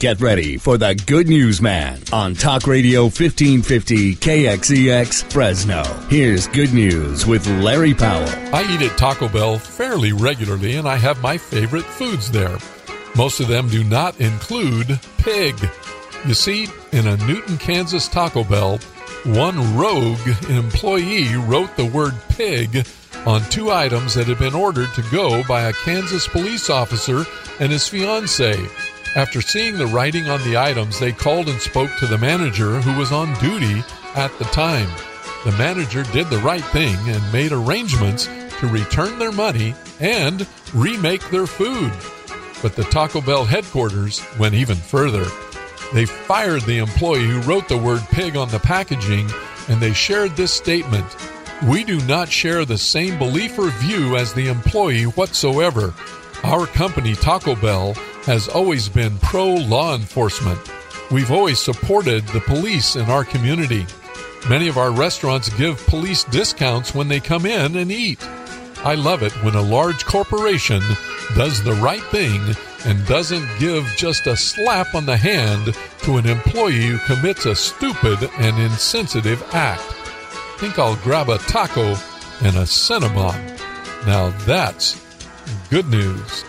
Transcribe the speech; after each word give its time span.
get 0.00 0.18
ready 0.22 0.56
for 0.56 0.78
the 0.78 0.94
Good 1.06 1.28
News 1.28 1.60
Man 1.60 2.00
on 2.10 2.34
Talk 2.34 2.66
Radio 2.66 3.02
1550 3.02 4.14
KXEX 4.14 5.30
Fresno. 5.30 5.82
Here's 6.08 6.48
Good 6.48 6.72
News 6.72 7.26
with 7.26 7.46
Larry 7.46 7.92
Powell. 7.92 8.26
I 8.54 8.62
eat 8.62 8.80
at 8.80 8.96
Taco 8.96 9.28
Bell 9.28 9.58
fairly 9.58 10.12
regularly 10.12 10.76
and 10.76 10.88
I 10.88 10.96
have 10.96 11.20
my 11.20 11.36
favorite 11.36 11.84
foods 11.84 12.30
there. 12.30 12.56
Most 13.14 13.40
of 13.40 13.48
them 13.48 13.68
do 13.68 13.84
not 13.84 14.18
include 14.18 14.98
pig. 15.18 15.54
You 16.26 16.32
see, 16.32 16.66
in 16.92 17.06
a 17.06 17.18
Newton, 17.18 17.58
Kansas 17.58 18.08
Taco 18.08 18.42
Bell, 18.42 18.78
one 19.24 19.76
rogue 19.76 20.26
employee 20.48 21.36
wrote 21.36 21.76
the 21.76 21.84
word 21.84 22.14
pig 22.30 22.86
on 23.26 23.42
two 23.50 23.70
items 23.70 24.14
that 24.14 24.28
had 24.28 24.38
been 24.38 24.54
ordered 24.54 24.94
to 24.94 25.02
go 25.12 25.44
by 25.44 25.64
a 25.64 25.74
Kansas 25.74 26.26
police 26.26 26.70
officer 26.70 27.24
and 27.58 27.70
his 27.70 27.86
fiancee. 27.86 28.66
After 29.16 29.42
seeing 29.42 29.76
the 29.76 29.88
writing 29.88 30.28
on 30.28 30.40
the 30.44 30.56
items, 30.56 31.00
they 31.00 31.10
called 31.10 31.48
and 31.48 31.60
spoke 31.60 31.90
to 31.98 32.06
the 32.06 32.18
manager 32.18 32.80
who 32.80 32.96
was 32.96 33.10
on 33.10 33.36
duty 33.40 33.82
at 34.14 34.36
the 34.38 34.44
time. 34.44 34.88
The 35.44 35.52
manager 35.52 36.04
did 36.12 36.30
the 36.30 36.38
right 36.38 36.64
thing 36.66 36.96
and 37.08 37.32
made 37.32 37.50
arrangements 37.50 38.28
to 38.60 38.68
return 38.68 39.18
their 39.18 39.32
money 39.32 39.74
and 39.98 40.46
remake 40.72 41.28
their 41.30 41.48
food. 41.48 41.92
But 42.62 42.76
the 42.76 42.84
Taco 42.84 43.20
Bell 43.20 43.44
headquarters 43.44 44.22
went 44.38 44.54
even 44.54 44.76
further. 44.76 45.26
They 45.92 46.06
fired 46.06 46.62
the 46.62 46.78
employee 46.78 47.26
who 47.26 47.40
wrote 47.40 47.66
the 47.66 47.78
word 47.78 48.02
pig 48.12 48.36
on 48.36 48.48
the 48.50 48.60
packaging 48.60 49.28
and 49.68 49.80
they 49.80 49.92
shared 49.92 50.36
this 50.36 50.52
statement 50.52 51.06
We 51.66 51.82
do 51.82 52.00
not 52.02 52.28
share 52.28 52.64
the 52.64 52.78
same 52.78 53.18
belief 53.18 53.58
or 53.58 53.70
view 53.70 54.16
as 54.16 54.32
the 54.32 54.46
employee 54.46 55.04
whatsoever. 55.04 55.94
Our 56.44 56.66
company, 56.66 57.14
Taco 57.14 57.56
Bell, 57.56 57.94
has 58.24 58.48
always 58.48 58.88
been 58.88 59.18
pro 59.18 59.54
law 59.54 59.94
enforcement. 59.94 60.58
We've 61.10 61.32
always 61.32 61.58
supported 61.58 62.26
the 62.28 62.40
police 62.40 62.96
in 62.96 63.10
our 63.10 63.24
community. 63.24 63.86
Many 64.48 64.68
of 64.68 64.78
our 64.78 64.90
restaurants 64.90 65.48
give 65.50 65.84
police 65.86 66.24
discounts 66.24 66.94
when 66.94 67.08
they 67.08 67.20
come 67.20 67.46
in 67.46 67.76
and 67.76 67.90
eat. 67.90 68.22
I 68.84 68.94
love 68.94 69.22
it 69.22 69.32
when 69.44 69.54
a 69.54 69.62
large 69.62 70.04
corporation 70.06 70.80
does 71.34 71.62
the 71.62 71.74
right 71.74 72.02
thing 72.04 72.40
and 72.86 73.06
doesn't 73.06 73.46
give 73.58 73.84
just 73.96 74.26
a 74.26 74.36
slap 74.36 74.94
on 74.94 75.04
the 75.04 75.16
hand 75.16 75.74
to 76.02 76.16
an 76.16 76.26
employee 76.26 76.86
who 76.86 77.14
commits 77.14 77.44
a 77.44 77.54
stupid 77.54 78.30
and 78.38 78.58
insensitive 78.58 79.42
act. 79.52 79.82
Think 80.58 80.78
I'll 80.78 80.96
grab 80.96 81.28
a 81.28 81.38
taco 81.38 81.94
and 82.42 82.56
a 82.56 82.64
Cinnabon. 82.64 83.58
Now 84.06 84.30
that's 84.46 85.04
good 85.68 85.88
news. 85.88 86.44